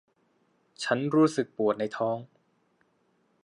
[0.83, 2.17] ฉันรู้สึกปวดในท้อง